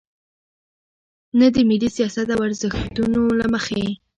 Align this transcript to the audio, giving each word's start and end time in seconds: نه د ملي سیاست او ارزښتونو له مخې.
نه 1.39 1.47
د 1.55 1.57
ملي 1.69 1.89
سیاست 1.97 2.27
او 2.35 2.39
ارزښتونو 2.47 3.21
له 3.39 3.45
مخې. 3.53 3.85